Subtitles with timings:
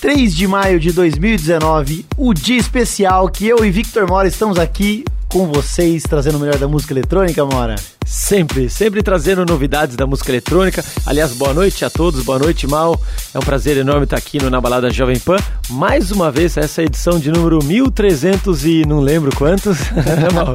[0.00, 5.04] 3 de maio de 2019, o dia especial que eu e Victor Mora estamos aqui
[5.28, 7.76] com vocês, trazendo o melhor da música eletrônica, Mora.
[8.06, 10.82] Sempre, sempre trazendo novidades da música eletrônica.
[11.04, 12.98] Aliás, boa noite a todos, boa noite, Mal.
[13.34, 15.36] É um prazer enorme estar aqui no Na Balada Jovem Pan.
[15.68, 19.78] Mais uma vez, essa edição de número 1300 e não lembro quantos.
[20.32, 20.54] Mal.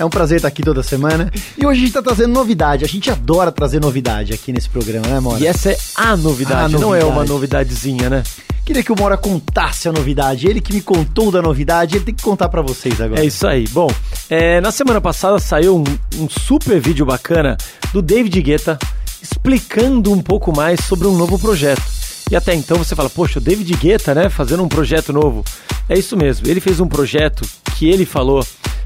[0.00, 1.30] É um prazer estar aqui toda semana.
[1.56, 2.84] E hoje a gente está trazendo novidade.
[2.84, 5.40] A gente adora trazer novidade aqui nesse programa, né, Mora?
[5.40, 7.30] E essa é a novidade, A não é uma novidade.
[7.30, 8.24] novidadezinha, né?
[8.64, 10.46] Queria que o Mora contasse a novidade.
[10.46, 13.20] Ele que me contou da novidade, ele tem que contar pra vocês agora.
[13.20, 13.66] É isso aí.
[13.68, 13.88] Bom,
[14.28, 15.84] é, na semana passada saiu um,
[16.22, 17.56] um super vídeo bacana
[17.92, 18.78] do David Guetta
[19.22, 21.82] explicando um pouco mais sobre um novo projeto.
[22.30, 25.44] E até então você fala, poxa, o David Guetta, né, fazendo um projeto novo.
[25.88, 27.42] É isso mesmo, ele fez um projeto
[27.76, 28.44] que ele falou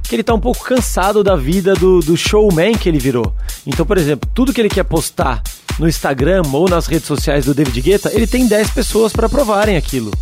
[0.09, 3.35] que ele tá um pouco cansado da vida do, do showman que ele virou.
[3.67, 5.43] Então, por exemplo, tudo que ele quer postar
[5.79, 9.77] no Instagram ou nas redes sociais do David Guetta, ele tem 10 pessoas para provarem
[9.77, 10.13] aquilo.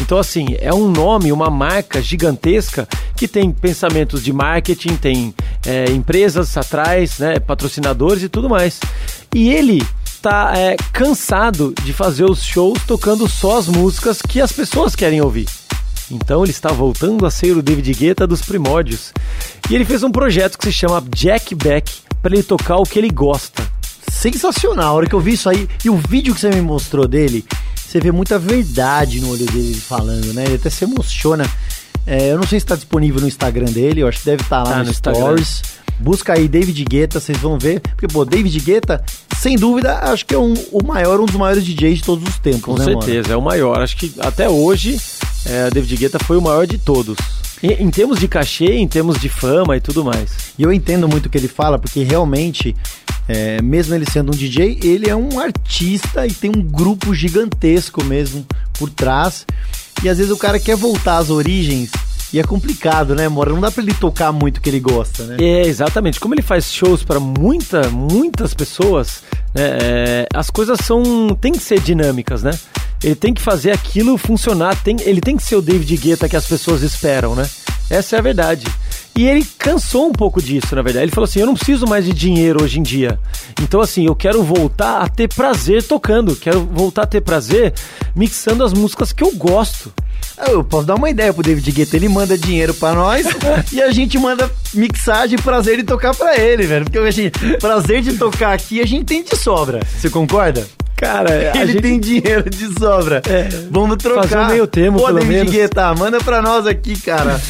[0.00, 5.34] Então, assim, é um nome, uma marca gigantesca que tem pensamentos de marketing, tem
[5.66, 8.78] é, empresas atrás, né, patrocinadores e tudo mais.
[9.34, 9.84] E ele
[10.22, 15.20] tá é, cansado de fazer os shows tocando só as músicas que as pessoas querem
[15.20, 15.46] ouvir.
[16.10, 19.12] Então ele está voltando a ser o David Guetta dos primórdios.
[19.70, 22.98] E ele fez um projeto que se chama Jack Back para ele tocar o que
[22.98, 23.62] ele gosta.
[24.10, 24.88] Sensacional.
[24.88, 27.44] A hora que eu vi isso aí e o vídeo que você me mostrou dele,
[27.76, 30.44] você vê muita verdade no olho dele falando, né?
[30.44, 31.48] Ele até se emociona.
[32.06, 34.62] É, eu não sei se está disponível no Instagram dele, eu acho que deve estar
[34.64, 35.36] lá Tá no, no Instagram.
[36.00, 37.80] Busca aí David Guetta, vocês vão ver.
[37.80, 39.04] Porque, pô, David Guetta,
[39.38, 42.38] sem dúvida, acho que é um, o maior, um dos maiores DJs de todos os
[42.38, 43.02] tempos, Com né, mano?
[43.02, 43.80] certeza, é o maior.
[43.80, 44.98] Acho que até hoje
[45.46, 47.16] é, David Guetta foi o maior de todos.
[47.62, 50.30] Em, em termos de cachê, em termos de fama e tudo mais.
[50.58, 52.74] E eu entendo muito o que ele fala, porque realmente,
[53.28, 58.02] é, mesmo ele sendo um DJ, ele é um artista e tem um grupo gigantesco
[58.04, 58.46] mesmo
[58.78, 59.46] por trás.
[60.02, 61.90] E às vezes o cara quer voltar às origens
[62.32, 63.50] e é complicado, né, Mora?
[63.50, 65.36] Não dá pra ele tocar muito o que ele gosta, né?
[65.40, 66.20] É, exatamente.
[66.20, 69.22] Como ele faz shows para muita, muitas pessoas,
[69.54, 71.36] né, é, as coisas são.
[71.40, 72.52] tem que ser dinâmicas, né?
[73.02, 76.36] Ele tem que fazer aquilo funcionar, tem, ele tem que ser o David Guetta que
[76.36, 77.48] as pessoas esperam, né?
[77.88, 78.66] Essa é a verdade.
[79.16, 81.04] E ele cansou um pouco disso, na verdade.
[81.04, 83.18] Ele falou assim: eu não preciso mais de dinheiro hoje em dia.
[83.62, 86.34] Então, assim, eu quero voltar a ter prazer tocando.
[86.36, 87.74] Quero voltar a ter prazer
[88.16, 89.92] mixando as músicas que eu gosto.
[90.48, 93.26] Eu posso dar uma ideia pro David Guetta, ele manda dinheiro pra nós
[93.72, 96.84] e a gente manda mixagem e prazer de tocar pra ele, velho.
[96.86, 99.80] Porque assim, prazer de tocar aqui a gente tem de sobra.
[99.98, 100.66] Você concorda?
[100.96, 103.20] Cara, a Ele gente- tem dinheiro de sobra.
[103.28, 104.28] É, Vamos trocar.
[104.28, 105.52] fazer um meio termo, Pô, pelo David menos.
[105.52, 107.40] Guetta, manda pra nós aqui, cara.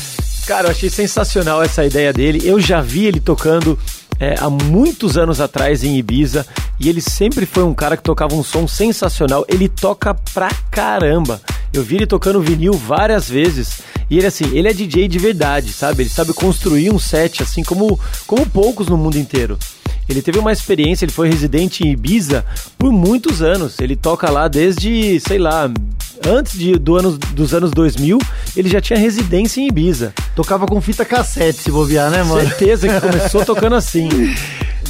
[0.50, 2.40] Cara, eu achei sensacional essa ideia dele.
[2.42, 3.78] Eu já vi ele tocando
[4.18, 6.44] é, há muitos anos atrás em Ibiza
[6.80, 9.44] e ele sempre foi um cara que tocava um som sensacional.
[9.48, 11.40] Ele toca pra caramba.
[11.72, 13.78] Eu vi ele tocando vinil várias vezes
[14.10, 16.02] e ele assim, ele é DJ de verdade, sabe?
[16.02, 17.96] Ele sabe construir um set assim como
[18.26, 19.56] como poucos no mundo inteiro.
[20.08, 22.44] Ele teve uma experiência, ele foi residente em Ibiza
[22.76, 23.78] por muitos anos.
[23.78, 25.70] Ele toca lá desde, sei lá,
[26.26, 28.18] antes de, do ano, dos anos 2000,
[28.56, 30.12] ele já tinha residência em Ibiza.
[30.34, 32.40] Tocava com fita cassete, se bobear, né, mano?
[32.48, 34.08] Certeza que começou tocando assim.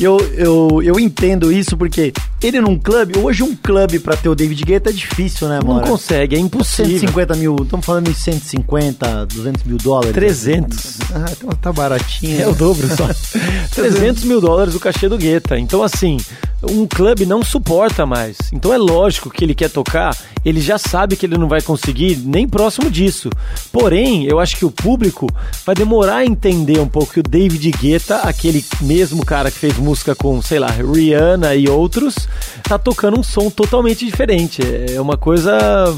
[0.01, 2.11] Eu, eu, eu entendo isso porque
[2.43, 5.75] ele num clube, hoje um clube pra ter o David Guetta é difícil, né, Não
[5.75, 5.87] mano?
[5.87, 6.93] consegue, é impossível.
[7.01, 10.15] 150 mil, estamos falando em 150, 200 mil dólares.
[10.15, 10.99] 300.
[11.15, 12.41] Ah, então tá baratinho.
[12.41, 13.07] É o dobro só.
[13.77, 15.59] 300 mil dólares o cachê do Guetta.
[15.59, 16.17] Então, assim,
[16.63, 18.39] um clube não suporta mais.
[18.55, 22.17] Então é lógico que ele quer tocar, ele já sabe que ele não vai conseguir
[22.25, 23.29] nem próximo disso.
[23.71, 25.27] Porém, eu acho que o público
[25.67, 29.77] vai demorar a entender um pouco que o David Guetta, aquele mesmo cara que fez
[29.77, 32.27] música com, sei lá, Rihanna e outros,
[32.63, 34.63] tá tocando um som totalmente diferente.
[34.91, 35.95] É uma coisa.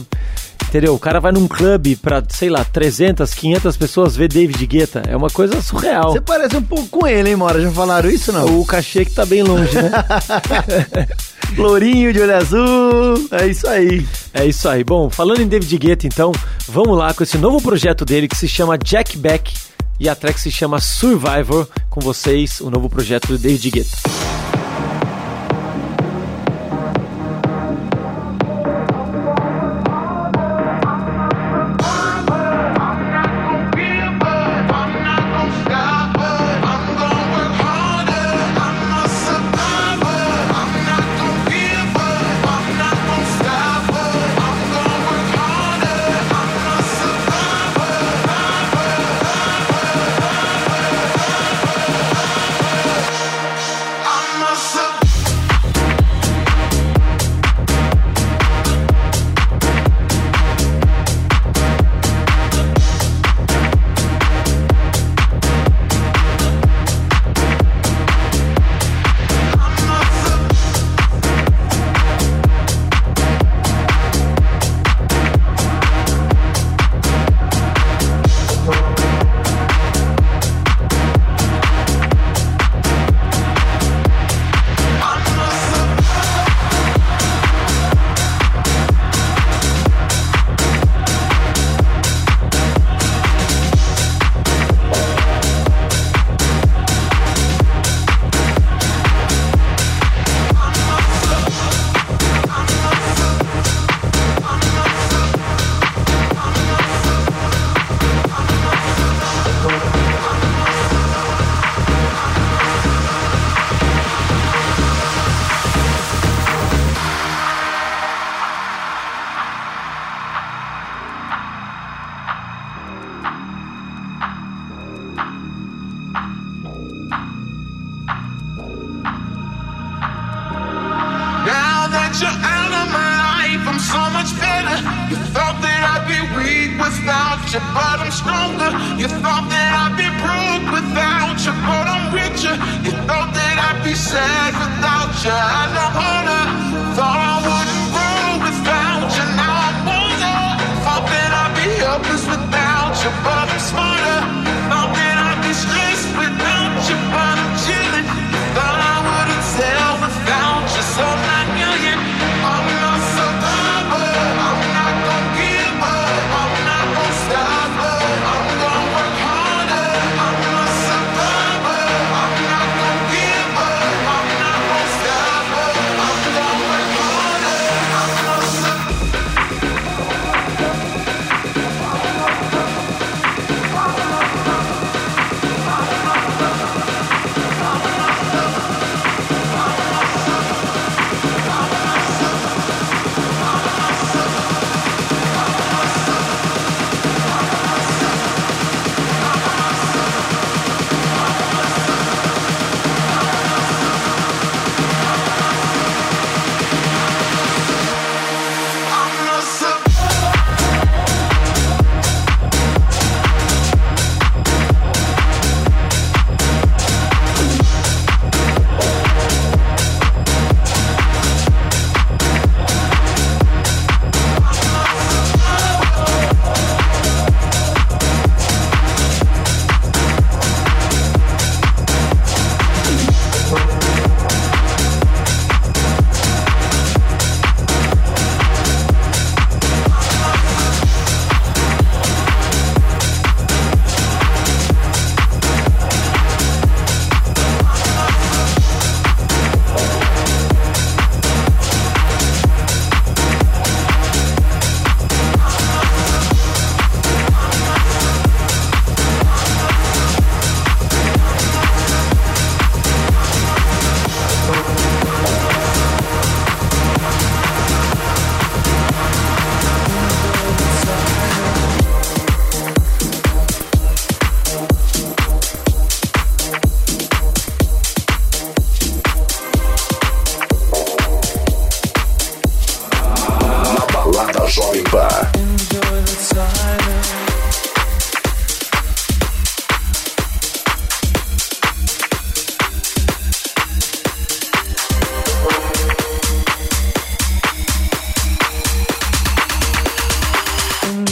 [0.69, 0.94] Entendeu?
[0.94, 5.02] O cara vai num clube pra, sei lá, 300, 500 pessoas ver David Guetta.
[5.06, 6.12] É uma coisa surreal.
[6.12, 7.61] Você parece um pouco com ele, hein, Mora?
[7.61, 8.58] Já falaram isso, não?
[8.58, 9.91] O cachê que tá bem longe, né?
[11.56, 13.28] Lourinho de olho azul.
[13.31, 14.06] É isso aí.
[14.32, 14.84] É isso aí.
[14.84, 16.32] Bom, falando em David Guetta, então,
[16.69, 19.52] vamos lá com esse novo projeto dele que se chama Jack Back
[20.00, 21.69] e a track se chama Survivor.
[21.88, 24.42] Com vocês, o novo projeto do David Guetta.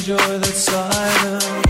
[0.00, 1.69] enjoy the silence.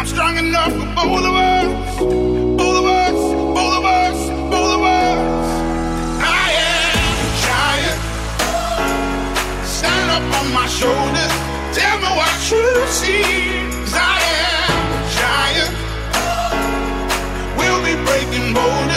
[0.00, 1.98] I'm strong enough for both of us.
[2.00, 5.46] Both of us, both of us, both of us.
[6.24, 8.00] I am a giant.
[9.66, 11.32] Stand up on my shoulders.
[11.76, 13.20] Tell me what you see.
[13.84, 15.72] Cause I am a giant.
[17.58, 18.89] We'll be breaking boulders.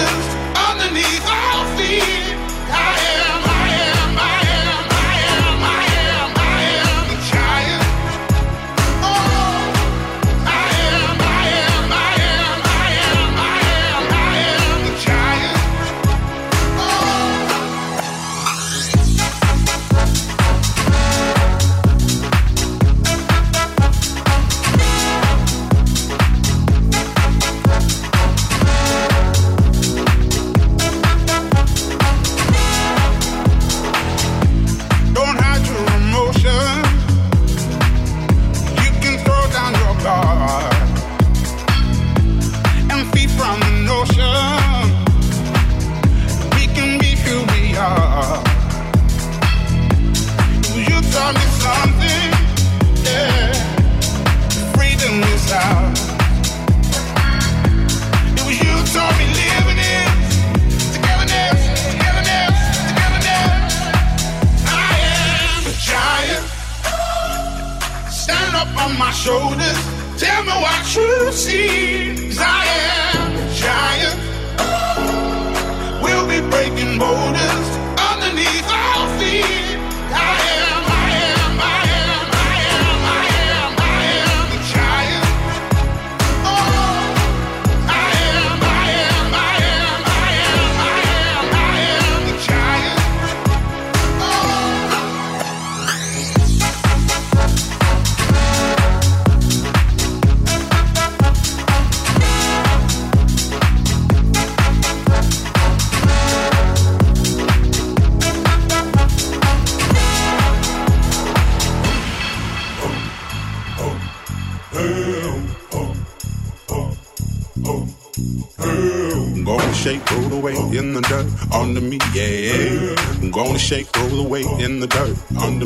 [124.60, 125.66] In the dirt under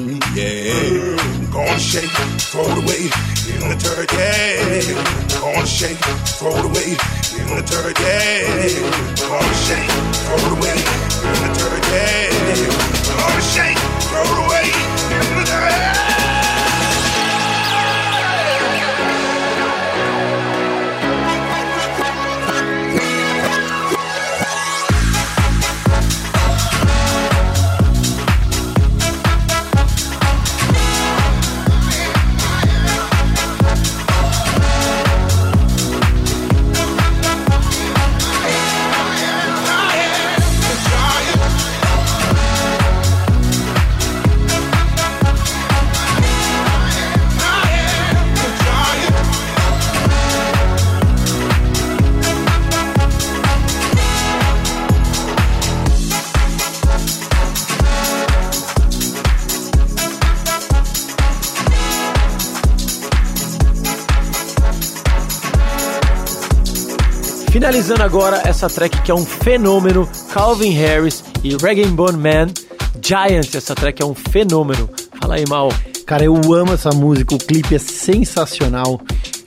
[67.68, 72.48] Finalizando agora essa track que é um fenômeno, Calvin Harris e Reggae Bone Man,
[73.04, 74.90] Giant, essa track é um fenômeno.
[75.20, 75.68] Fala aí, Mal.
[76.06, 79.02] Cara, eu amo essa música, o clipe é sensacional.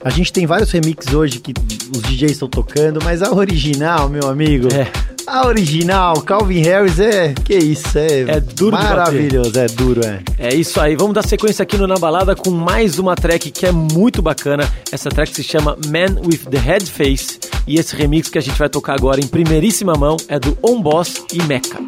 [0.05, 1.55] A gente tem vários remixes hoje que
[1.97, 4.69] os DJs estão tocando, mas a original, meu amigo.
[4.71, 5.10] É.
[5.33, 7.33] A original, Calvin Harris, é.
[7.45, 8.23] Que isso, é.
[8.23, 8.73] É duro.
[8.73, 10.21] Maravilhoso, é duro, é.
[10.37, 13.65] É isso aí, vamos dar sequência aqui no Na Balada com mais uma track que
[13.65, 14.69] é muito bacana.
[14.91, 18.59] Essa track se chama Man with the Head Face e esse remix que a gente
[18.59, 21.79] vai tocar agora em primeiríssima mão é do On Boss e Mecca.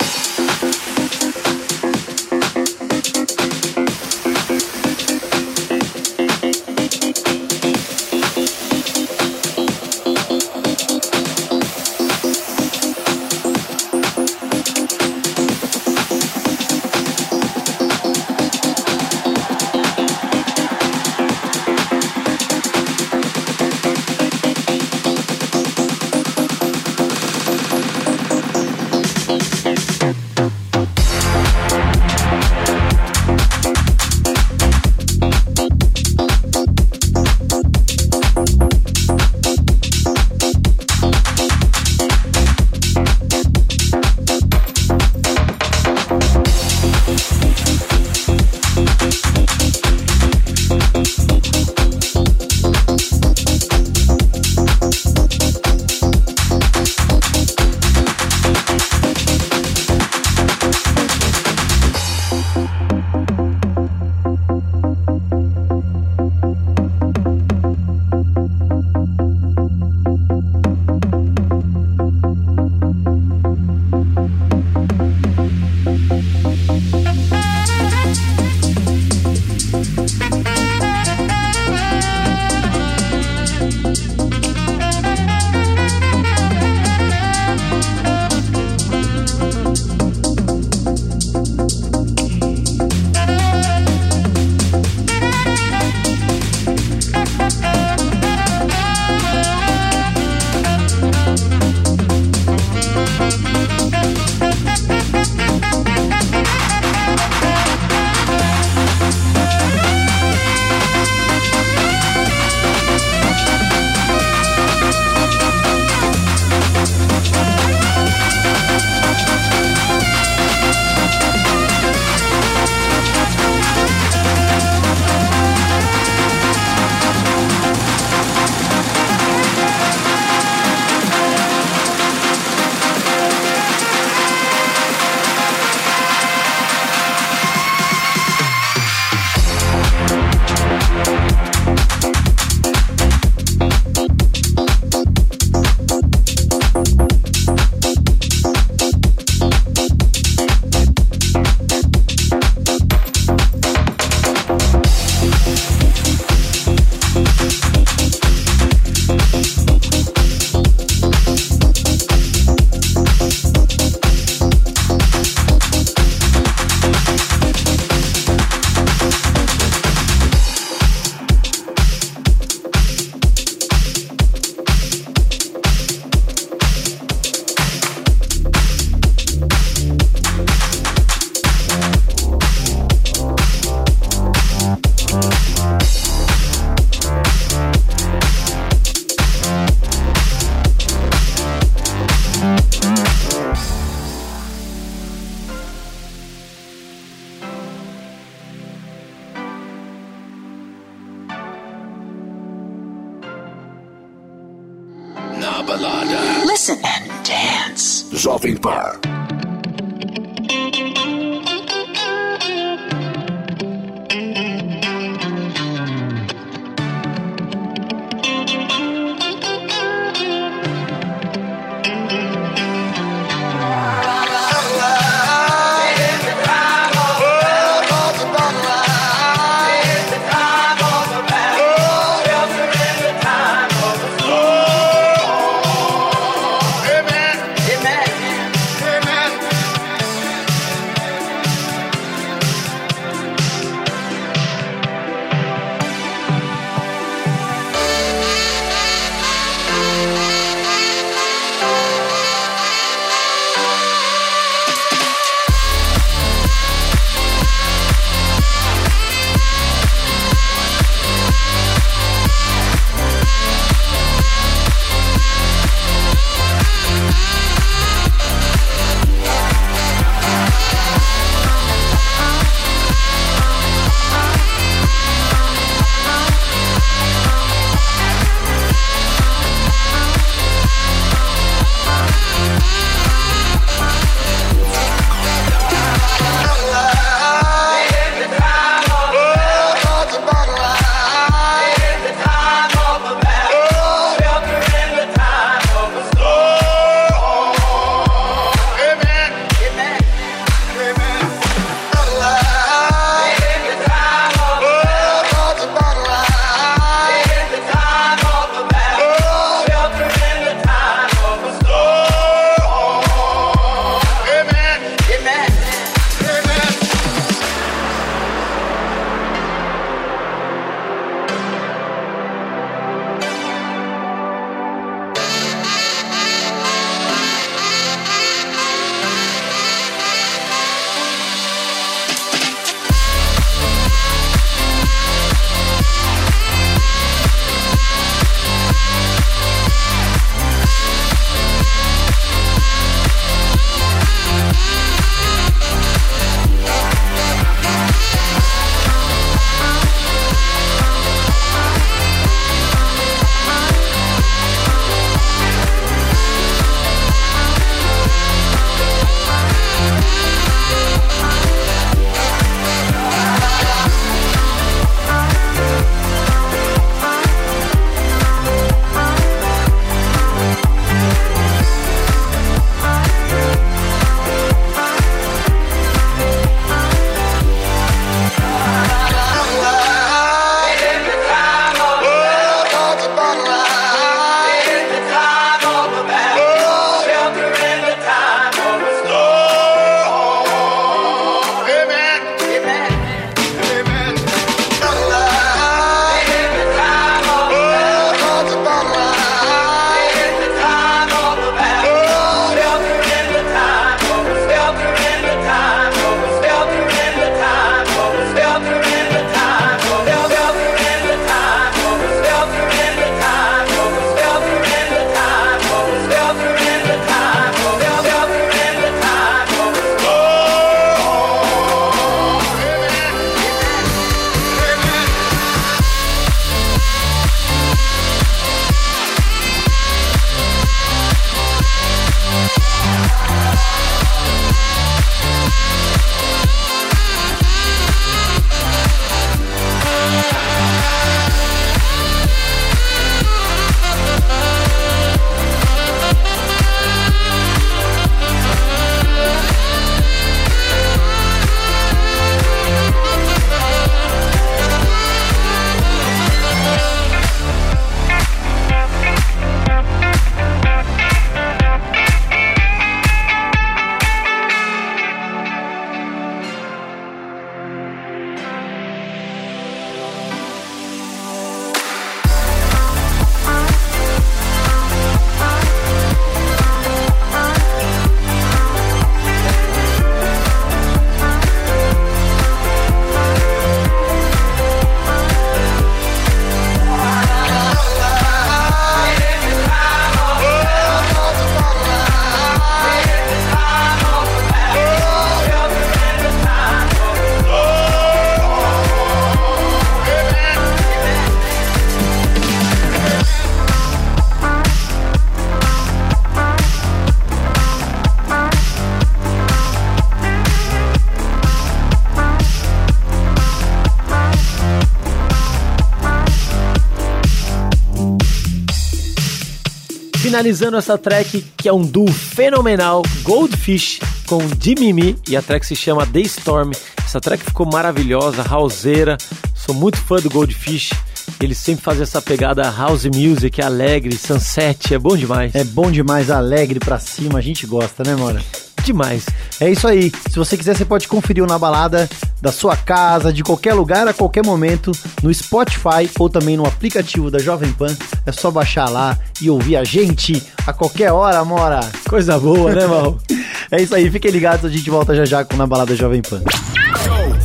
[520.32, 525.76] Finalizando essa track, que é um duo fenomenal, Goldfish com Dimimi, e a track se
[525.76, 526.70] chama The Storm.
[527.04, 529.18] Essa track ficou maravilhosa, houseira,
[529.54, 530.94] sou muito fã do Goldfish.
[531.38, 535.54] Eles sempre fazem essa pegada house music, alegre, sunset, é bom demais.
[535.54, 538.40] É bom demais, alegre pra cima, a gente gosta, né, Mora?
[538.84, 539.26] Demais.
[539.60, 540.12] É isso aí.
[540.30, 542.08] Se você quiser, você pode conferir o na balada
[542.40, 547.30] da sua casa, de qualquer lugar, a qualquer momento, no Spotify ou também no aplicativo
[547.30, 547.96] da Jovem Pan.
[548.26, 551.80] É só baixar lá e ouvir a gente a qualquer hora, Mora.
[552.08, 553.18] Coisa boa, né, Mal?
[553.70, 554.10] é isso aí.
[554.10, 556.42] Fiquem ligados, a gente volta já já com o Na Balada Jovem Pan.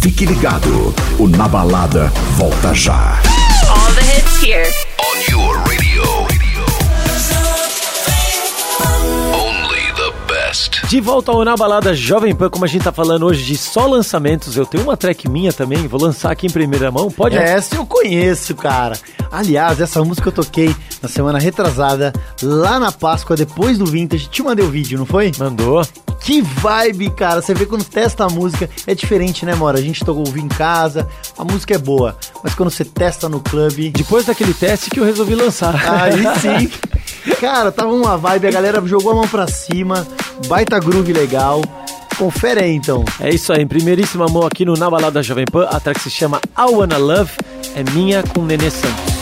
[0.01, 3.19] Fique ligado, o Na Balada volta já.
[3.69, 4.96] All the hits here.
[10.87, 13.85] De volta ao Na Balada Jovem Pan, como a gente tá falando hoje de só
[13.85, 17.35] lançamentos, eu tenho uma track minha também, vou lançar aqui em primeira mão, pode?
[17.35, 18.97] Essa eu conheço, cara.
[19.29, 24.29] Aliás, essa música eu toquei na semana retrasada, lá na Páscoa, depois do Vintage.
[24.29, 25.29] Te mandei o vídeo, não foi?
[25.37, 25.85] Mandou.
[26.21, 27.41] Que vibe, cara.
[27.41, 29.77] Você vê quando testa a música, é diferente, né, Mora?
[29.77, 31.05] A gente tocou ouvir em casa,
[31.37, 32.17] a música é boa.
[32.41, 33.89] Mas quando você testa no clube.
[33.89, 35.75] Depois daquele teste que eu resolvi lançar.
[35.75, 36.71] Aí sim.
[37.39, 40.07] Cara, tava uma vibe, a galera jogou a mão pra cima,
[40.47, 41.61] baita groove legal.
[42.17, 43.05] Confere aí então.
[43.19, 46.09] É isso aí, em primeiríssima mão aqui no Na Balada Jovem Pan, a track se
[46.09, 47.31] chama I Wanna Love,
[47.75, 49.16] é minha com Nenê Santos.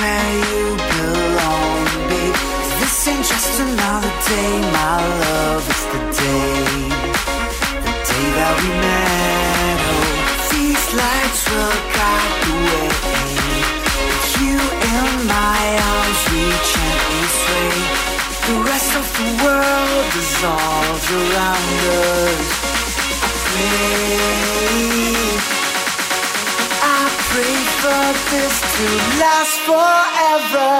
[0.00, 0.65] Where you
[29.26, 30.70] last forever,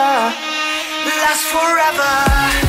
[1.18, 2.65] last forever.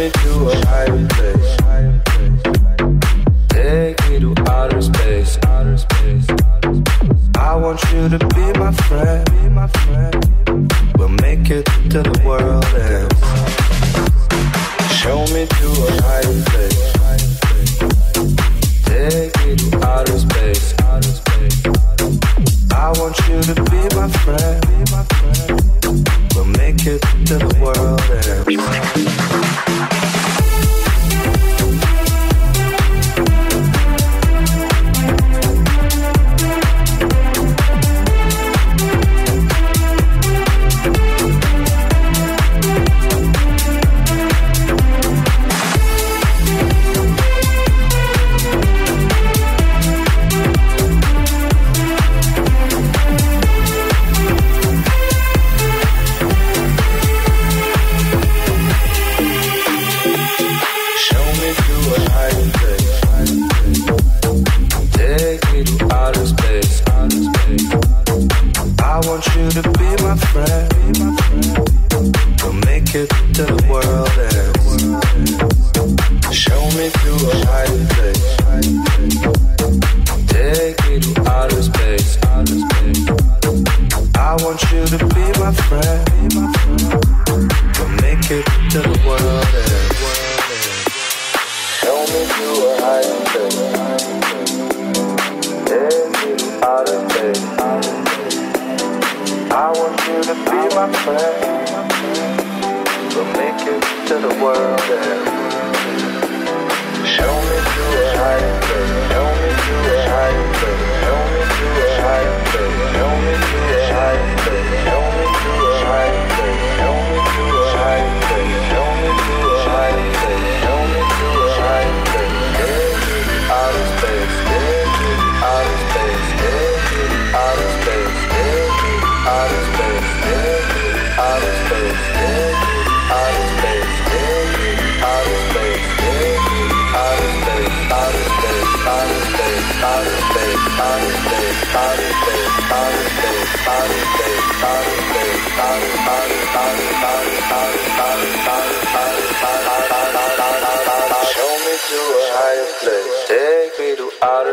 [0.00, 1.56] me to a higher place.
[3.48, 5.38] Take me to outer space.
[7.36, 8.49] I want you to be.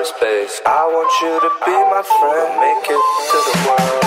[0.08, 0.62] space.
[0.66, 4.07] I want you to be my friend, make it to the world.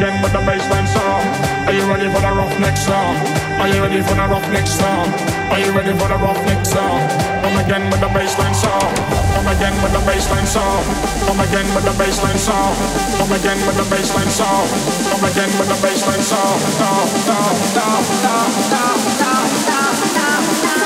[0.00, 1.28] Again with the baseline sound.
[1.68, 3.20] Are you ready for the roughneck sound?
[3.60, 5.12] Are you ready for the roughneck sound?
[5.52, 7.04] Are you ready for the roughneck sound?
[7.44, 8.96] Come again with the baseline sound.
[9.36, 10.88] Come again with the baseline sound.
[11.28, 12.80] Come again with the baseline sound.
[13.20, 14.72] Come again with the baseline sound.
[15.12, 16.60] Come again with the baseline sound.
[16.80, 20.80] Down, down, down, down, down, down, down, down, down.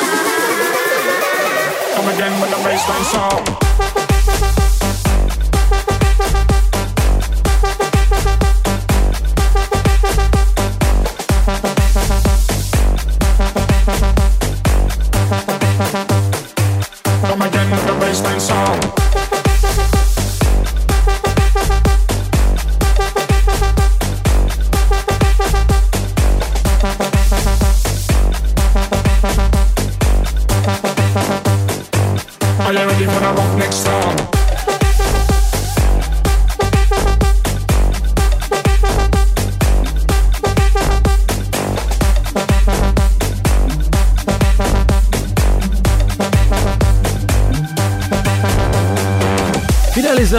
[1.94, 3.93] Come again with the baseline sound.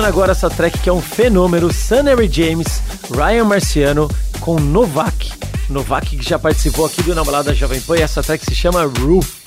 [0.05, 2.79] Agora essa track que é um fenômeno, Sunnery James,
[3.09, 4.07] Ryan Marciano
[4.39, 5.33] com Novak.
[5.67, 8.83] Novak que já participou aqui do Na Balada Jovem Pan e essa track se chama
[8.83, 9.41] Roof.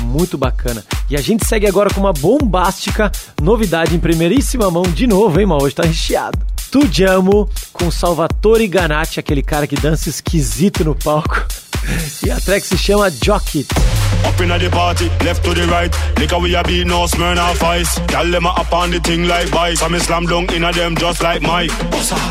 [0.00, 0.84] Muito bacana.
[1.08, 5.46] E a gente segue agora com uma bombástica novidade em primeiríssima mão de novo, hein,
[5.46, 5.62] mal?
[5.62, 6.38] Hoje tá recheado.
[6.70, 11.34] Tu Amo com Salvatore Ganatti, aquele cara que dança esquisito no palco.
[12.24, 13.83] E a track se chama Jock It.
[14.24, 15.92] Up inna the party, left to the right.
[16.18, 17.94] Liquor we a beat, no Smirnoff Ice.
[18.06, 19.80] Tell them a up on the thing like vice.
[19.80, 21.70] So me slam dunk inna them just like Mike.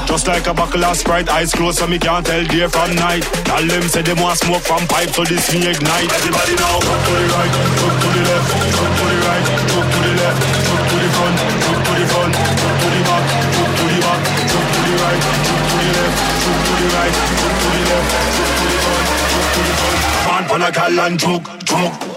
[0.08, 3.24] Just like a buckle of Sprite, eyes closed so me can't tell day from night.
[3.46, 6.12] Tell them say them want smoke from pipe, so this me ignite.
[6.14, 7.54] Everybody now, up to the right,
[7.84, 11.10] up to the left, up to the right, up to the left, up to the
[11.14, 14.22] front, up to the front, up to the back, up to the back,
[14.54, 17.82] up to the right, up to the left, up to the right, up to the
[17.90, 18.53] left,
[20.54, 22.13] pan a gal and choke, choke.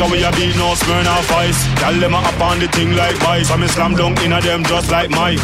[0.00, 0.10] Right.
[0.10, 1.66] Liquor we a beat, no Smirnoff Ice.
[1.80, 3.50] Tell them a up on the thing like vice.
[3.50, 5.40] I me slam dunk inna them just like Mike.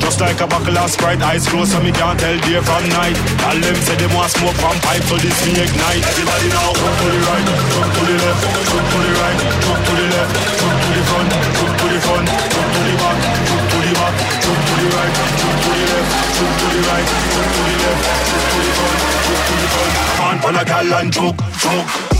[0.00, 3.16] Just like a buckle of Sprite, eyes closed so me can't tell day from night.
[3.40, 6.04] Tell them say them want smoke from pipe, so this me ignite.
[6.04, 9.80] Everybody now, jump to the right, jump to the left, jump to the right, jump
[9.82, 13.18] to the left, jump to the front, jump to the front, jump to the back,
[13.48, 16.80] jump to the back, jump to the right, jump to the left, jump to the
[16.88, 19.92] right, jump to the left, jump to the front, jump to the front.
[20.18, 22.11] Man, pan a gal and choke, choke.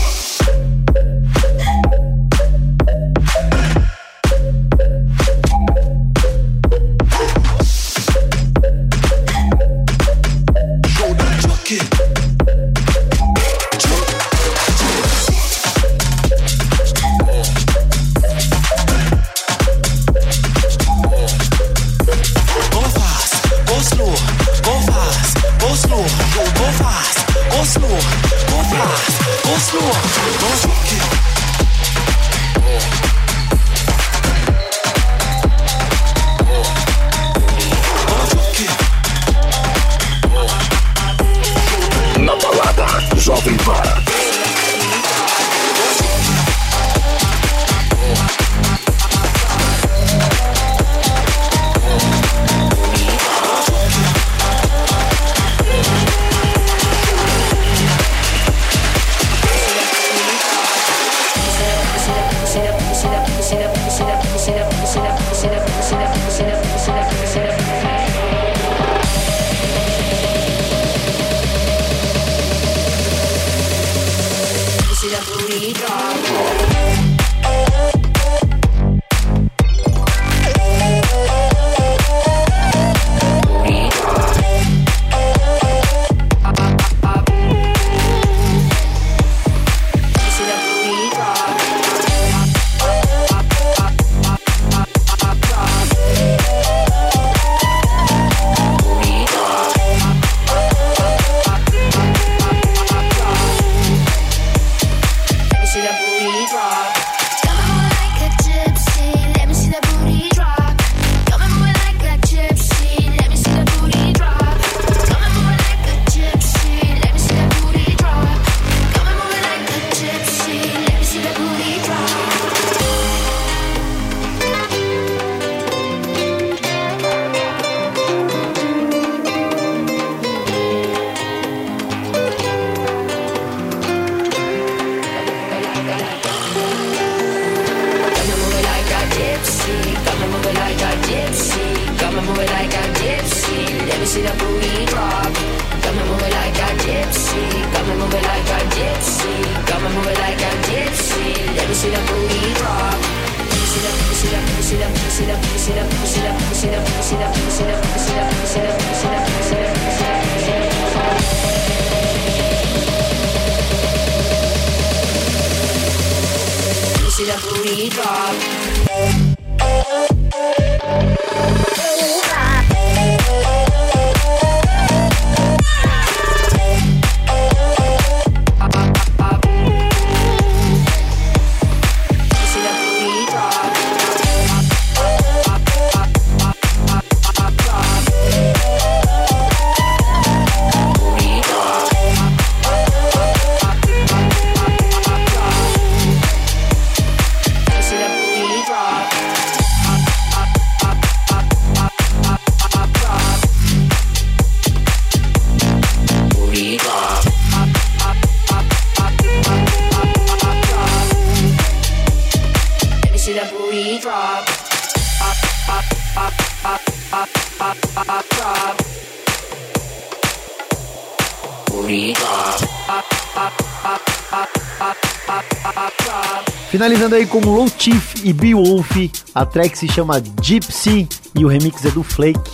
[226.83, 228.91] Finalizando aí com Low Chief e Beowulf,
[229.33, 232.51] a track se chama Gypsy e o remix é do Flake.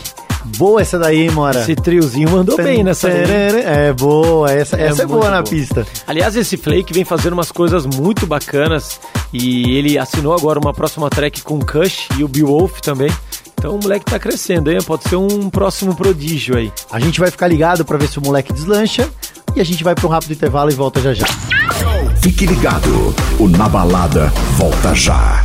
[0.55, 1.61] Boa essa daí, hein, Mora?
[1.61, 3.09] Esse triozinho mandou bem nessa.
[3.09, 5.49] É boa, essa é, essa é boa na boa.
[5.49, 5.83] pista.
[6.05, 8.99] Aliás, esse Flake vem fazendo umas coisas muito bacanas
[9.33, 13.09] e ele assinou agora uma próxima track com o Kush e o Beowulf também.
[13.57, 14.77] Então o moleque tá crescendo, hein?
[14.85, 16.71] Pode ser um próximo prodígio aí.
[16.91, 19.09] A gente vai ficar ligado pra ver se o moleque deslancha
[19.55, 21.25] e a gente vai pra um rápido intervalo e volta já já.
[22.21, 25.41] Fique ligado, o Na Balada volta já.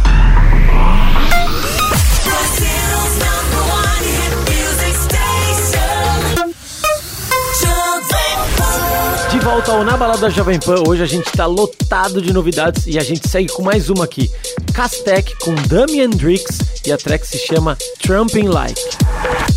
[9.30, 12.98] De volta ao Na Balada Jovem Pan, hoje a gente tá lotado de novidades e
[12.98, 14.28] a gente segue com mais uma aqui.
[14.74, 16.44] Castec com Damian Drix
[16.84, 19.53] e a track se chama Trumping Like.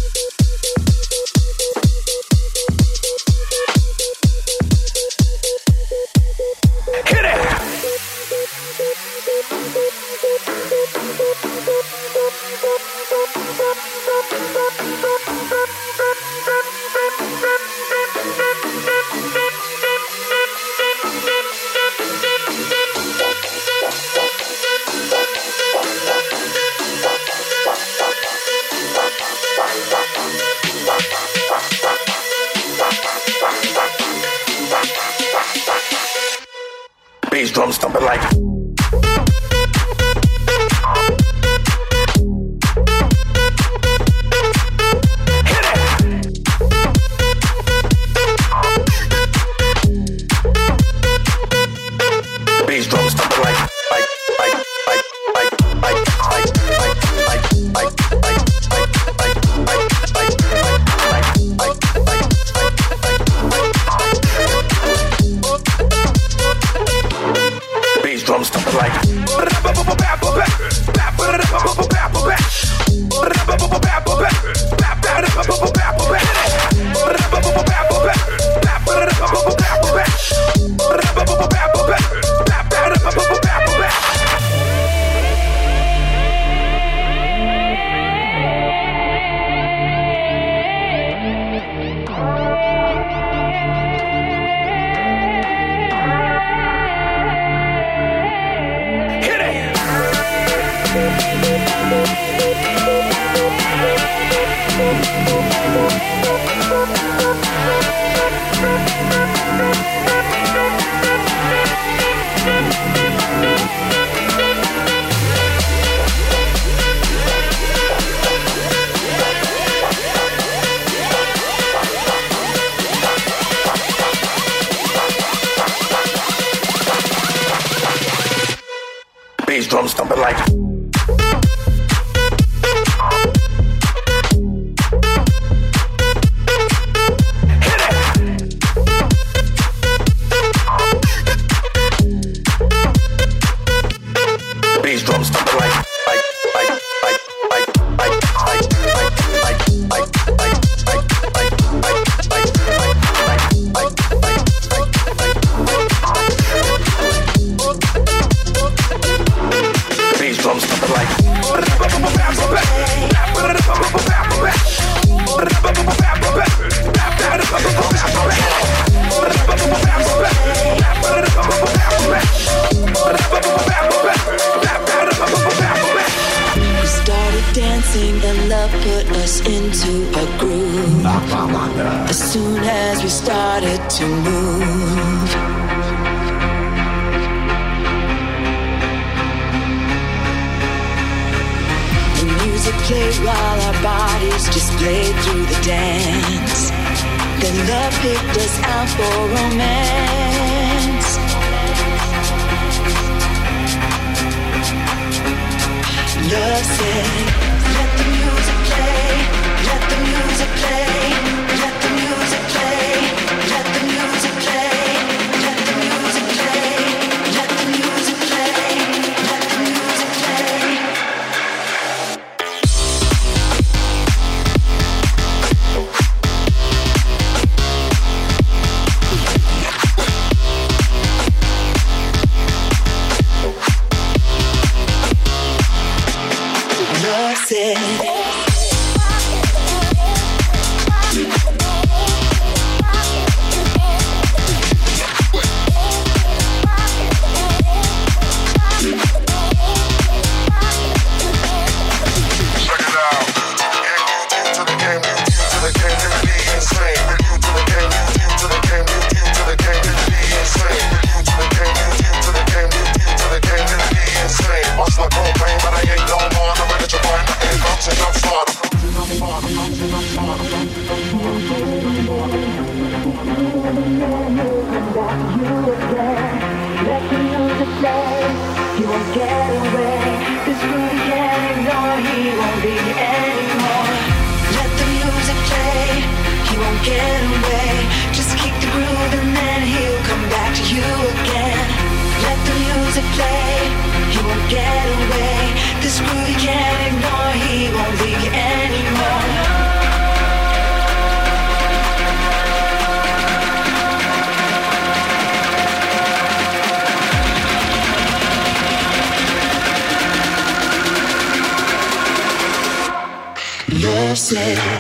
[314.28, 314.77] snake.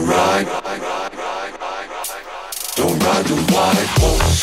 [0.00, 0.46] Wanna ride,
[2.76, 4.40] don't ride the white horse.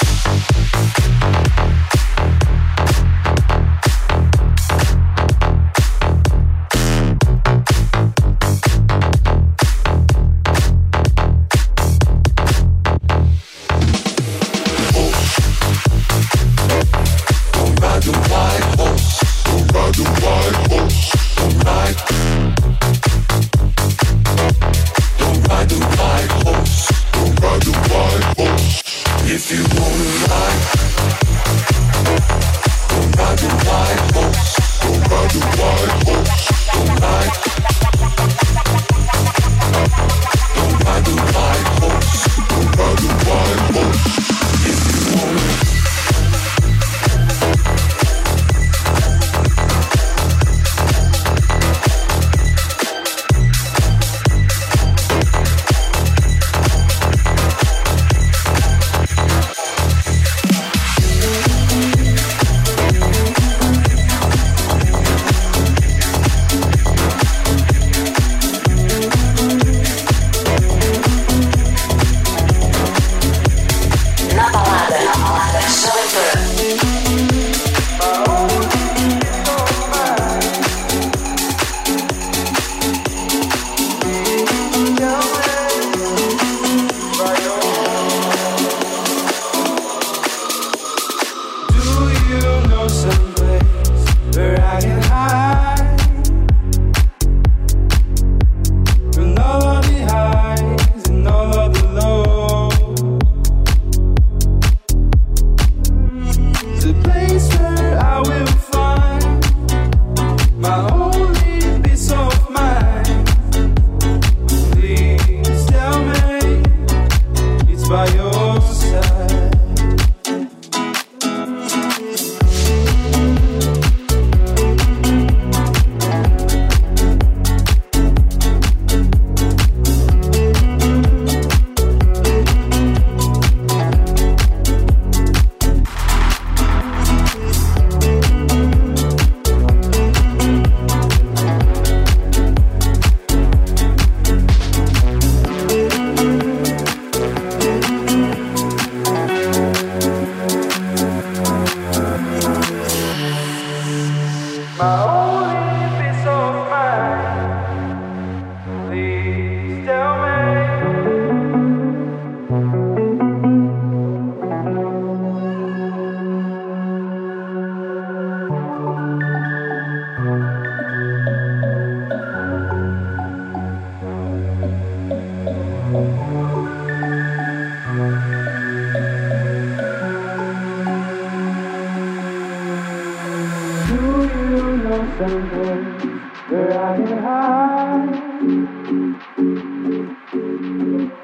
[186.49, 188.15] Where I can hide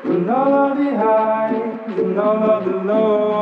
[0.02, 3.33] from all of the highs and all of the lows?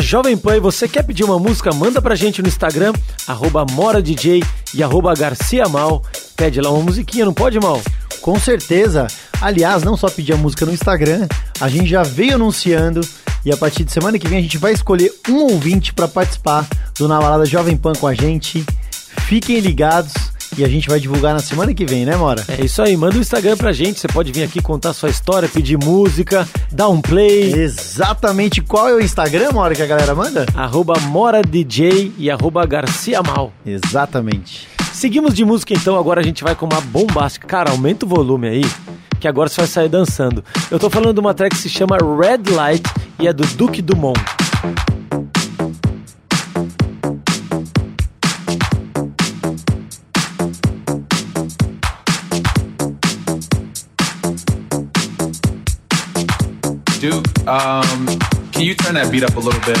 [0.00, 1.72] Jovem Pan e você quer pedir uma música?
[1.72, 2.92] Manda pra gente no Instagram,
[3.26, 4.42] arroba MoraDJ
[4.74, 6.02] e arroba Garcia Mal.
[6.36, 7.80] Pede lá uma musiquinha, não pode, Mal?
[8.20, 9.06] Com certeza.
[9.40, 11.26] Aliás, não só pedir a música no Instagram,
[11.60, 13.00] a gente já veio anunciando
[13.44, 16.66] e a partir de semana que vem a gente vai escolher um ouvinte para participar
[16.98, 18.64] do Na Balada Jovem Pan com a gente.
[19.26, 20.12] fiquem ligados
[20.58, 22.44] e a gente vai divulgar na semana que vem, né, Mora?
[22.48, 24.00] É isso aí, manda o Instagram pra gente.
[24.00, 27.52] Você pode vir aqui contar sua história, pedir música, dar um play.
[27.52, 28.60] Exatamente.
[28.60, 30.46] Qual é o Instagram, Mora, que a galera manda?
[30.56, 33.52] Arroba MoraDJ e arroba Garcia Mal.
[33.64, 34.66] Exatamente.
[34.92, 37.46] Seguimos de música então, agora a gente vai com uma bombástica.
[37.46, 38.64] Cara, aumenta o volume aí,
[39.20, 40.44] que agora você vai sair dançando.
[40.72, 42.82] Eu tô falando de uma track que se chama Red Light
[43.20, 44.18] e é do Duke Dumont.
[57.00, 58.06] Duke, um,
[58.50, 59.78] can you turn that beat up a little bit?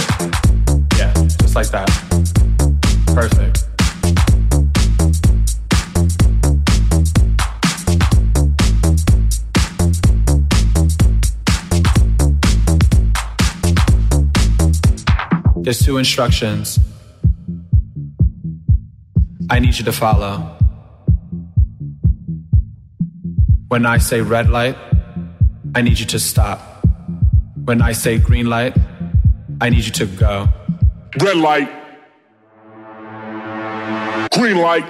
[0.96, 1.88] Yeah, just like that.
[3.08, 3.64] Perfect.
[15.64, 16.78] There's two instructions
[19.50, 20.56] I need you to follow.
[23.66, 24.76] When I say red light,
[25.74, 26.77] I need you to stop.
[27.68, 28.74] When I say green light,
[29.60, 30.48] I need you to go.
[31.20, 31.68] Red light.
[34.32, 34.86] Green light.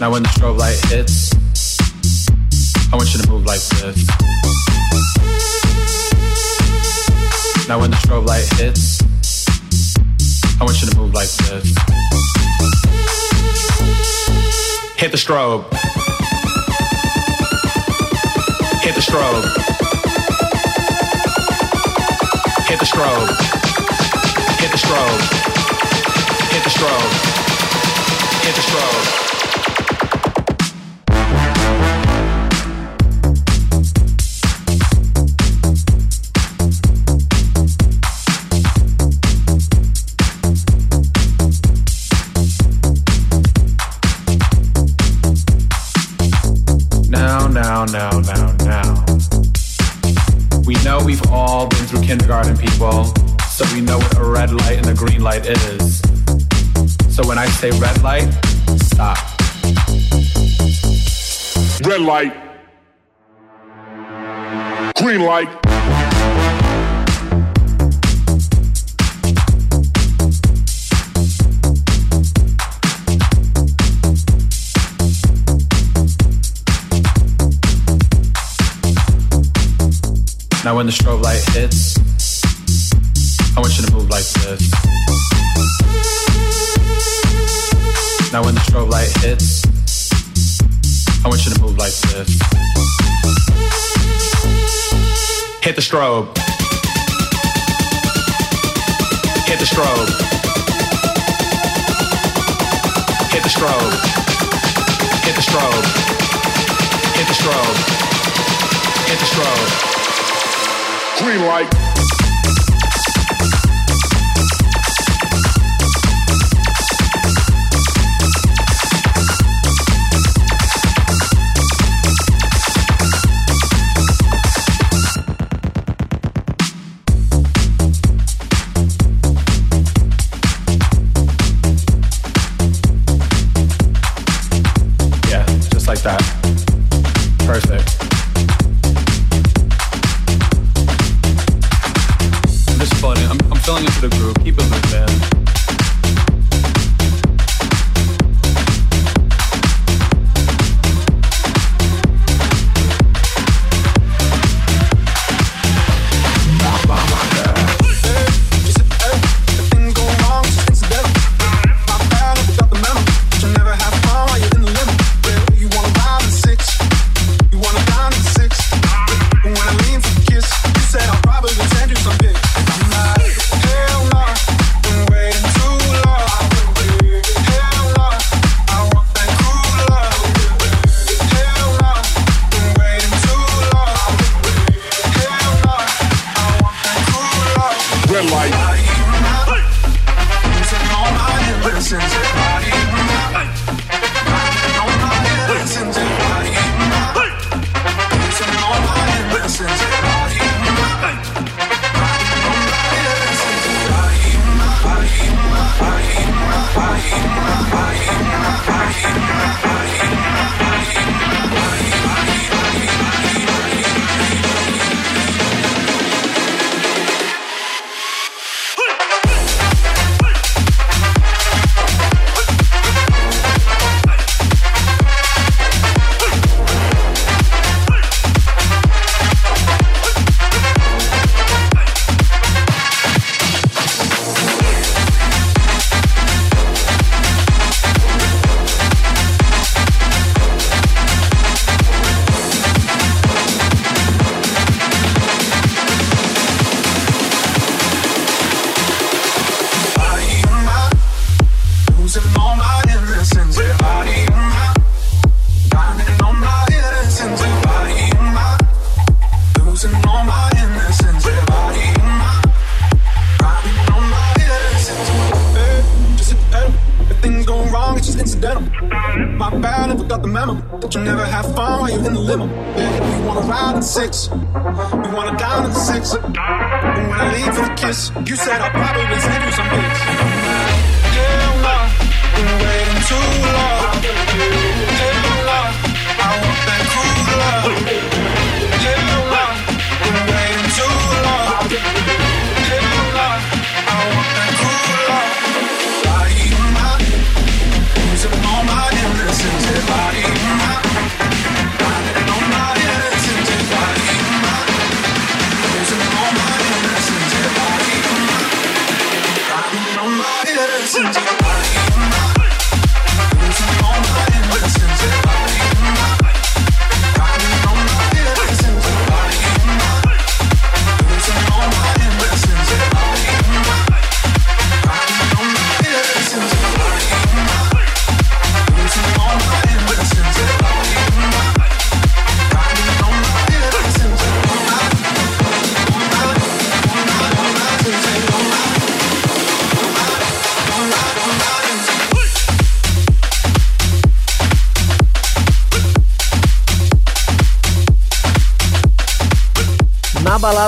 [0.00, 1.34] Now when the strobe light hits,
[2.90, 4.17] I want you to move like this.
[8.08, 9.02] Strobe light hits,
[10.58, 11.76] I want you to move like this.
[14.96, 15.64] Hit the strobe.
[18.80, 19.44] Hit the strobe.
[22.66, 23.28] Hit the strobe.
[24.58, 25.20] Hit the strobe.
[26.48, 27.12] Hit the strobe.
[28.42, 29.27] Hit the strobe.
[57.58, 58.32] Say red light,
[58.82, 59.18] stop.
[61.84, 62.32] Red light.
[64.94, 65.48] Green light.
[80.64, 81.97] Now when the strobe light hits,
[89.20, 89.64] hits,
[91.24, 92.30] I want you to move like this.
[95.62, 96.28] Hit the strobe.
[99.46, 100.08] Hit the strobe.
[103.32, 103.92] Hit the strobe.
[105.24, 105.84] Hit the strobe.
[107.16, 107.76] Hit the strobe.
[109.08, 109.70] Hit the strobe.
[111.18, 111.87] Green light.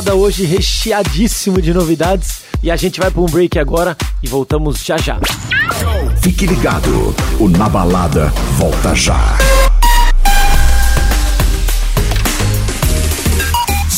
[0.00, 4.96] Hoje recheadíssimo de novidades e a gente vai para um break agora e voltamos já
[4.96, 5.18] já.
[6.22, 9.36] Fique ligado, o Na Balada volta já.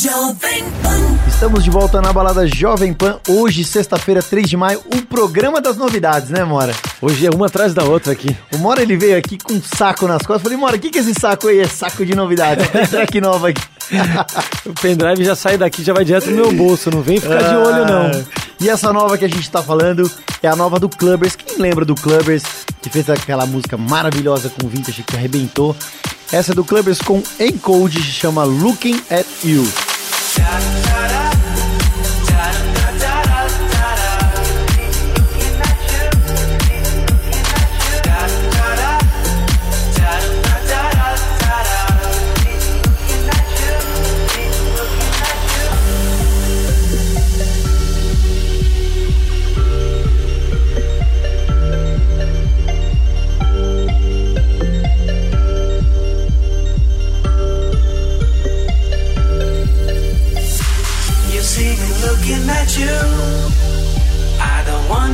[0.03, 1.19] Jovem Pan.
[1.29, 3.21] Estamos de volta na balada Jovem Pan.
[3.29, 6.75] Hoje, sexta-feira, 3 de maio, o programa das novidades, né, Mora?
[7.01, 8.37] Hoje é uma atrás da outra aqui.
[8.53, 10.43] O Mora ele veio aqui com um saco nas costas.
[10.43, 11.61] Falei, Mora, o que, que é esse saco aí?
[11.61, 12.67] É saco de novidades.
[12.71, 13.63] Tem track nova aqui.
[14.67, 17.55] O pendrive já sai daqui, já vai direto no meu bolso, não vem ficar de
[17.57, 18.07] olho não.
[18.07, 20.11] Ah, E essa nova que a gente tá falando
[20.43, 21.37] é a nova do Clubbers.
[21.37, 22.43] Quem lembra do Clubbers,
[22.81, 25.77] que fez aquela música maravilhosa com Vintage que arrebentou?
[26.33, 29.27] Essa é do Clubbers com Encode, se chama Looking at.
[29.45, 29.67] You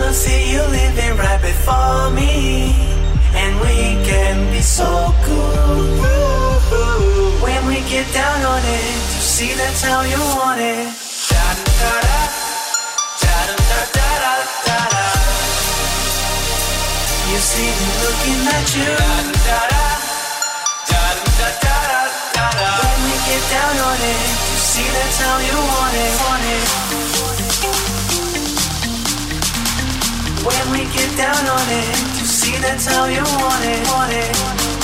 [0.09, 2.73] wanna see you living right before me.
[3.35, 3.77] And we
[4.09, 4.89] can be so
[5.25, 6.01] cool.
[7.45, 10.89] When we get down on it, you see that's how you want it.
[11.29, 11.45] Da
[11.77, 12.21] da da
[13.23, 14.33] da da da da
[14.65, 15.05] da da.
[17.29, 18.93] You see me looking at you.
[19.47, 19.85] Da da
[20.89, 22.01] da da da da
[22.35, 22.71] da da.
[22.81, 27.08] When we get down on it, you see that's how you want it, want it.
[30.45, 34.78] When we get down on it, you see that's how you want it, want it.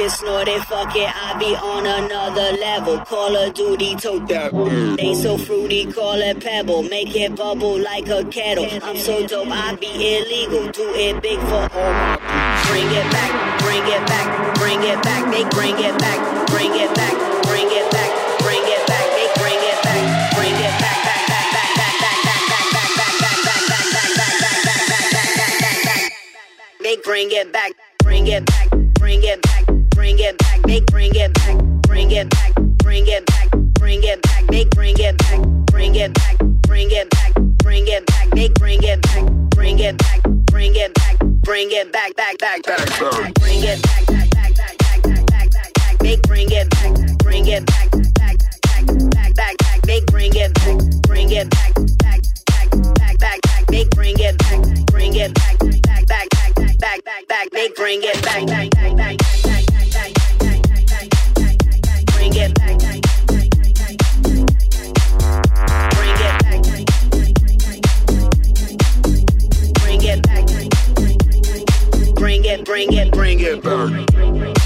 [0.00, 1.10] It, smoke it, snort it, fuck it.
[1.14, 2.98] I be on another level.
[3.04, 4.52] Call of Duty, tote that.
[4.98, 6.82] Ain't so fruity, call it pebble.
[6.82, 8.68] Make it bubble like a kettle.
[8.82, 10.70] I'm so dope, I be illegal.
[10.70, 12.16] Do it big for all my.
[12.68, 15.24] Bring it back, bring it back, bring it back.
[15.32, 16.18] They bring it back,
[16.48, 17.14] bring it back,
[17.44, 18.10] bring it back,
[18.42, 19.06] bring it back.
[19.16, 20.02] They bring it back,
[20.36, 23.40] bring it back, back, back, back, back, back, back, back, back, back, back,
[23.90, 26.12] back, back, back, back, back, back, back, back, back.
[26.82, 27.72] They bring it back,
[28.02, 29.47] bring it back, bring it back,
[30.08, 30.62] bring it back.
[30.62, 34.46] They bring it back, bring it back, bring it back, bring it back.
[34.46, 38.34] They bring it back, bring it back, bring it back, bring it back.
[38.34, 42.64] They bring it back, bring it back, bring it back, bring it back, back, back,
[42.64, 43.34] back.
[43.34, 45.98] Bring it back, back, back, back, back, back, back, back.
[45.98, 49.82] They bring it back, bring it back, back, back, back, back, back.
[49.82, 53.66] They bring it back, bring it back, back, back, back, back, back.
[53.66, 57.50] They bring it back, bring it back, back, back, back, back, back, back.
[57.52, 59.67] They bring it back, back, back, back, back,
[62.28, 62.78] Bring it back.
[72.14, 74.57] Bring it, bring it, bring it back.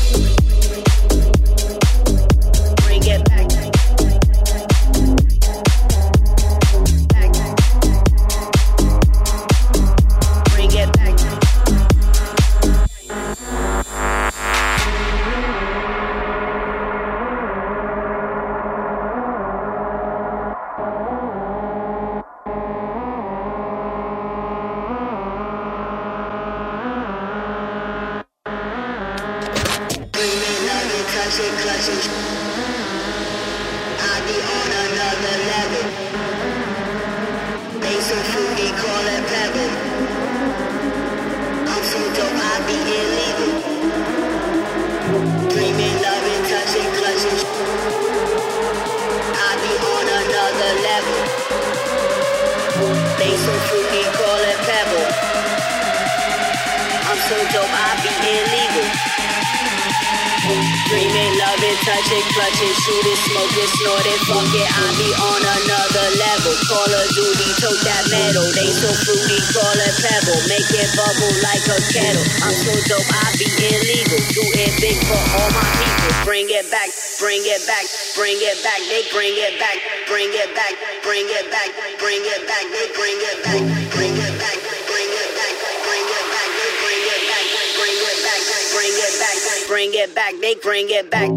[61.83, 64.69] Touch it, clutch it, shoot it, smoke it, snort it, fuck it.
[64.71, 66.55] I be on another level.
[66.71, 68.47] Call of Duty, tote that metal.
[68.55, 70.41] They so fruity, call it pebble.
[70.47, 72.27] Make it bubble like a kettle.
[72.47, 74.21] I'm so dope, I be illegal.
[74.31, 76.11] Do it big for all my people.
[76.23, 76.87] Bring it back,
[77.19, 77.83] bring it back,
[78.15, 79.75] bring it back, they bring it back,
[80.07, 80.71] bring it back,
[81.03, 81.67] bring it back,
[81.99, 82.63] bring it back.
[82.71, 83.59] They bring it back,
[83.99, 86.47] bring it back, bring it back, bring it back.
[86.55, 87.43] They bring it back,
[87.75, 88.39] bring it back,
[88.71, 89.37] bring it back,
[89.67, 90.33] bring it back.
[90.39, 91.31] They bring it back,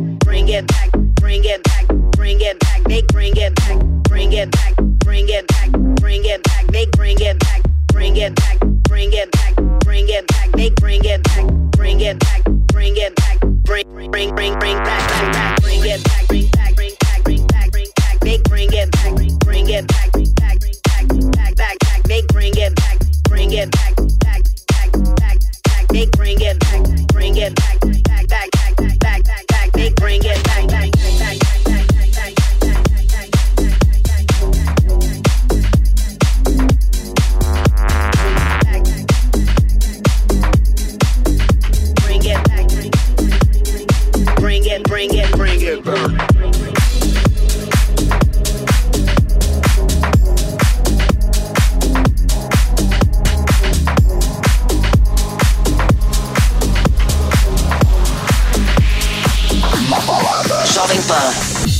[0.45, 2.83] bring it back, bring it back, bring it back.
[2.83, 6.67] They bring it back, bring it back, bring it back, bring it back.
[6.67, 10.51] They bring it back, bring it back, bring it back, bring it back.
[10.51, 15.09] They bring it back, bring it back, bring it back, bring bring bring bring back,
[15.09, 15.61] bring back.
[15.61, 18.19] Bring it back, bring back, bring back, bring back, bring back.
[18.21, 22.03] They bring it back, bring it back, bring back, bring back, back back back.
[22.03, 25.87] They bring it back, bring it back, back back back back.
[25.89, 27.74] They bring it back, bring it back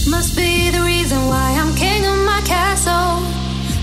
[0.07, 3.22] Must be the reason why I'm king of my castle.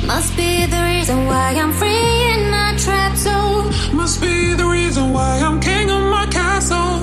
[0.06, 3.70] Must be the reason why I'm free in my trap zone.
[3.94, 7.00] Must be the reason why I'm king of my castle.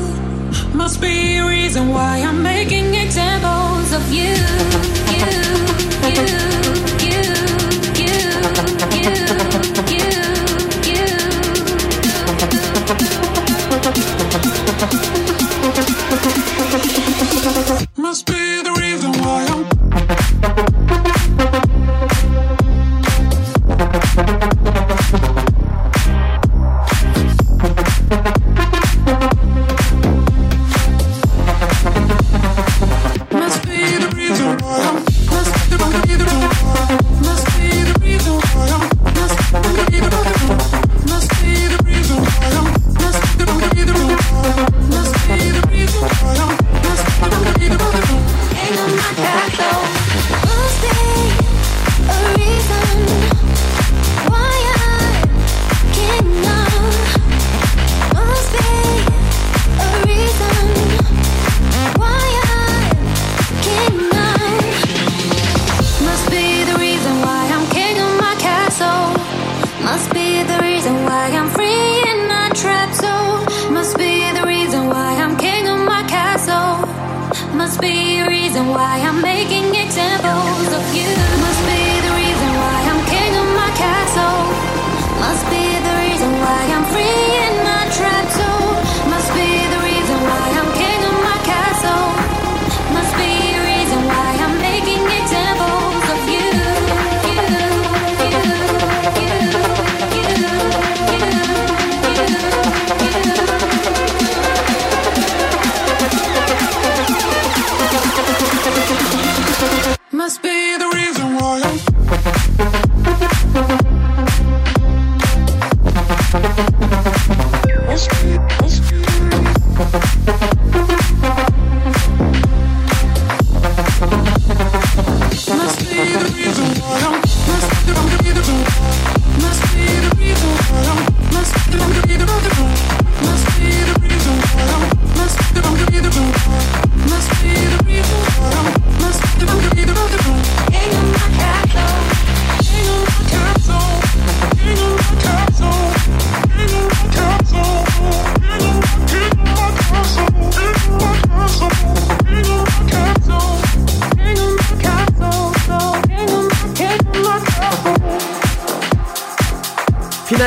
[0.74, 4.04] Must be a reason why I'm making examples of.
[4.12, 4.36] You,
[5.14, 5.30] you,
[6.16, 6.59] you,
[18.10, 18.69] Must be the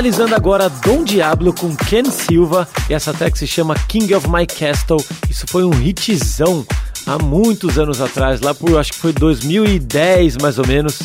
[0.03, 4.45] Finalizando agora Dom Diablo com Ken Silva e essa track se chama King of My
[4.45, 4.97] Castle.
[5.31, 6.67] Isso foi um hitzão
[7.07, 10.99] há muitos anos atrás, lá por acho que foi 2010 mais ou menos.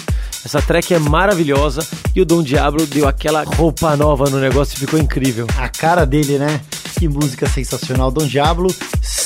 [0.44, 4.80] Essa track é maravilhosa e o Dom Diablo deu aquela roupa nova no negócio e
[4.80, 5.46] ficou incrível.
[5.60, 6.60] A cara dele, né?
[6.98, 8.10] Que música sensacional.
[8.10, 8.74] Dom Diablo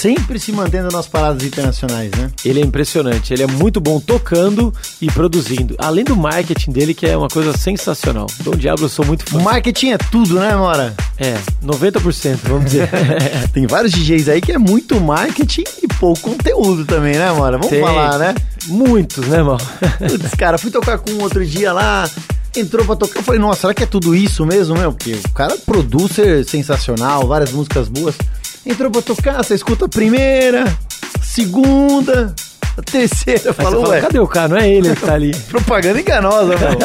[0.01, 2.31] sempre se mantendo nas paradas internacionais, né?
[2.43, 5.75] Ele é impressionante, ele é muito bom tocando e produzindo.
[5.77, 8.25] Além do marketing dele, que é uma coisa sensacional.
[8.39, 9.37] Dom Diablo, eu sou muito fã.
[9.37, 10.95] O marketing é tudo, né, Mora?
[11.19, 12.89] É, 90%, vamos dizer.
[13.53, 17.57] Tem vários DJs aí que é muito marketing e pouco conteúdo também, né, Mora?
[17.57, 17.81] Vamos Tem.
[17.81, 18.33] falar, né?
[18.65, 19.59] Muitos, né, mal?
[19.99, 22.09] Putz, cara, fui tocar com um outro dia lá,
[22.57, 23.19] entrou pra tocar.
[23.19, 24.91] Eu falei, nossa, será que é tudo isso mesmo, meu?
[24.91, 28.15] Porque o cara é producer sensacional, várias músicas boas.
[28.65, 30.65] Entrou pra tocar, você escuta a primeira,
[31.21, 32.33] segunda,
[32.77, 33.49] a terceira.
[33.49, 34.47] Aí Falou, fala, ué, cadê o cara?
[34.49, 35.31] Não é ele que tá ali.
[35.49, 36.77] propaganda enganosa, mano.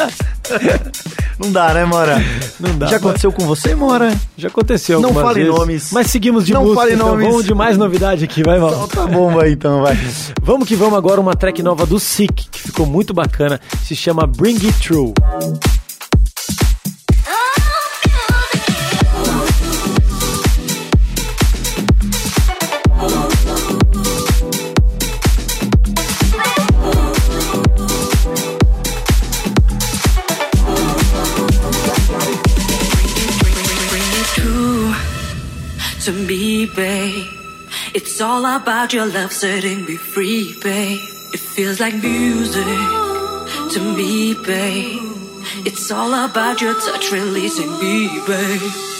[1.38, 2.16] Não dá, né, Mora?
[2.58, 2.86] Não dá.
[2.86, 4.10] Já aconteceu com você, Mora?
[4.38, 5.54] Já aconteceu Não fale vezes.
[5.54, 5.92] nomes.
[5.92, 7.26] Mas seguimos de Não música, fale então nomes.
[7.26, 8.70] vamos de mais novidade aqui, vai, mal.
[8.70, 9.94] Então tá bom, vai então, vai.
[10.42, 14.26] Vamos que vamos agora uma track nova do Sick, que ficou muito bacana, se chama
[14.26, 15.12] Bring It True.
[36.06, 37.26] To me, babe.
[37.92, 41.00] It's all about your love setting me free, babe.
[41.34, 42.64] It feels like music
[43.72, 45.02] to me, babe.
[45.66, 48.95] It's all about your touch releasing me, babe.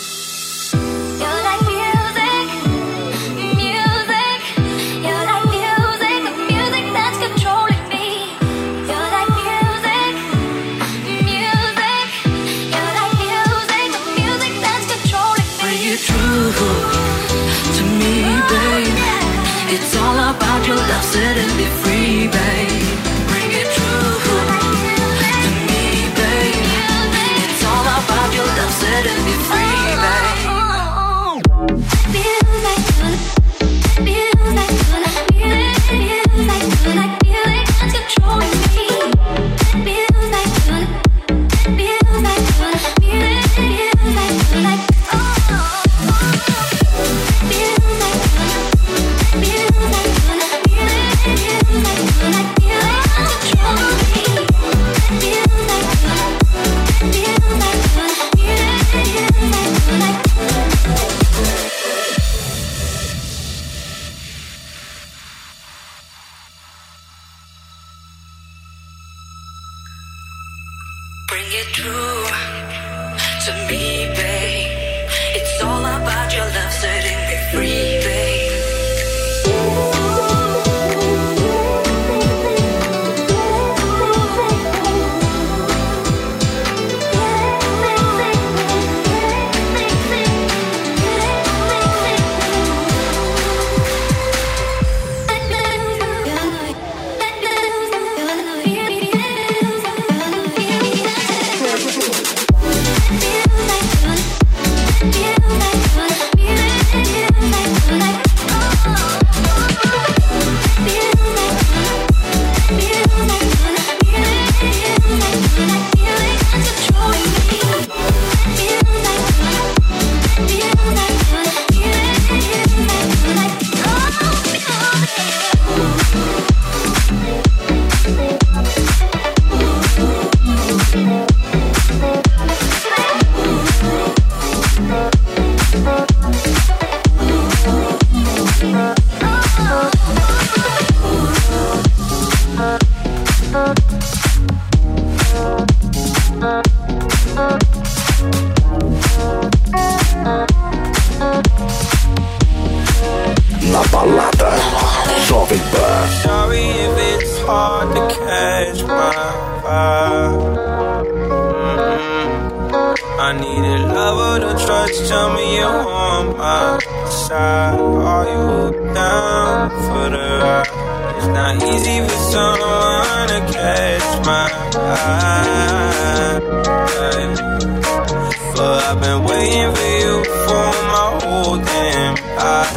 [178.57, 182.75] But I've been waiting for you for my whole damn life,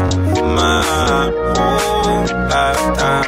[0.60, 0.82] my
[1.56, 3.26] whole lifetime.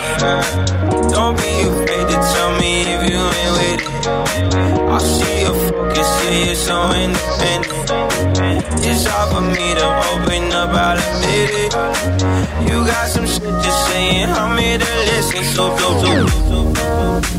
[1.12, 3.88] Don't be afraid to tell me if you ain't with it.
[4.90, 5.56] I see your
[6.02, 7.90] focus, yeah, you're so independent.
[8.86, 11.74] It's hard for me to open up, I'll admit it.
[12.70, 15.44] You got some shit to say, and I'm here to listen.
[15.44, 17.32] So, so, so, so, so.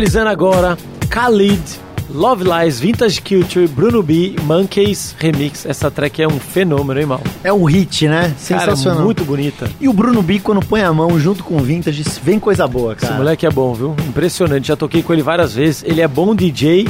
[0.00, 0.78] Finalizando agora,
[1.10, 1.60] Khalid,
[2.08, 5.66] Love Lies, Vintage Culture, Bruno B, Monkeys Remix.
[5.66, 7.20] Essa track é um fenômeno, hein, mal?
[7.44, 8.34] É um hit, né?
[8.48, 9.04] Cara, Sensacional.
[9.04, 9.68] muito bonita.
[9.78, 12.94] E o Bruno B, quando põe a mão junto com o Vintage, vem coisa boa,
[12.94, 13.16] Esse cara.
[13.16, 13.94] moleque é bom, viu?
[14.08, 14.68] Impressionante.
[14.68, 15.84] Já toquei com ele várias vezes.
[15.86, 16.88] Ele é bom DJ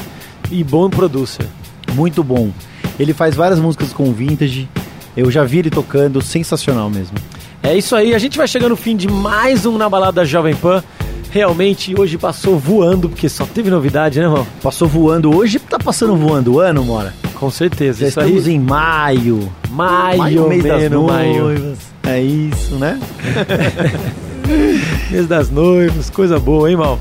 [0.49, 1.49] e bom producer.
[1.95, 2.53] Muito bom.
[2.97, 4.69] Ele faz várias músicas com o Vintage.
[5.17, 7.17] Eu já vi ele tocando, sensacional mesmo.
[7.61, 10.55] É isso aí, a gente vai chegando no fim de mais um Na Balada Jovem
[10.55, 10.85] Pan.
[11.31, 14.47] Realmente, hoje passou voando, porque só teve novidade, né, irmão?
[14.63, 15.35] Passou voando.
[15.35, 17.15] Hoje tá passando voando o ano, Mora.
[17.35, 18.55] Com certeza, Já isso estamos aí.
[18.55, 19.53] em maio.
[19.71, 21.43] Maio, mês das maio.
[21.43, 21.79] noivas.
[22.03, 22.99] É isso, né?
[25.11, 26.99] Mês das noivas, coisa boa, hein, mal?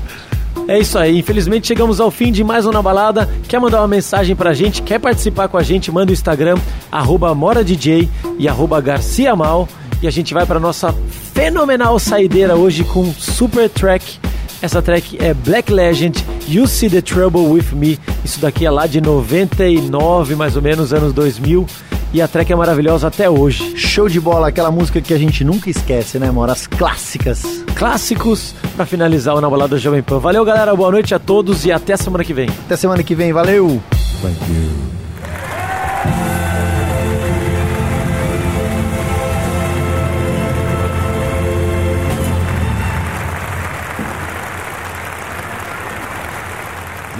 [0.68, 3.28] É isso aí, infelizmente chegamos ao fim de mais um Na Balada.
[3.48, 6.56] Quer mandar uma mensagem pra gente, quer participar com a gente, manda o Instagram,
[6.92, 8.08] arroba MoraDJ
[8.38, 9.68] e arroba GarciaMal.
[10.02, 10.94] E a gente vai para nossa
[11.34, 14.18] fenomenal saideira hoje com super track.
[14.62, 17.98] Essa track é Black Legend, You See the Trouble with Me.
[18.24, 21.66] Isso daqui é lá de 99, mais ou menos, anos 2000
[22.12, 23.76] e a track é maravilhosa até hoje.
[23.76, 26.50] Show de bola, aquela música que a gente nunca esquece, né, amor?
[26.50, 27.64] As clássicas.
[27.74, 30.18] Clássicos para finalizar o Na Balada Jovem Pan.
[30.18, 32.48] Valeu, galera, boa noite a todos e até semana que vem.
[32.66, 33.80] Até semana que vem, valeu!
[34.20, 36.39] Thank you.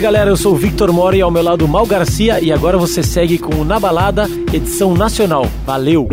[0.00, 2.78] aí, galera, eu sou o Victor Mori e ao meu lado Mal Garcia e agora
[2.78, 5.46] você segue com o Na Balada, edição nacional.
[5.66, 6.08] Valeu!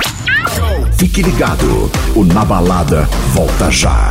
[0.97, 4.06] Fique ligado, o Na Balada volta já.